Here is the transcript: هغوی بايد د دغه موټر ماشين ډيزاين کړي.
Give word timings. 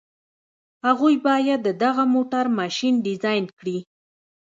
هغوی 0.85 1.15
بايد 1.25 1.59
د 1.63 1.69
دغه 1.83 2.03
موټر 2.15 2.45
ماشين 2.59 2.93
ډيزاين 3.05 3.45
کړي. 3.57 3.77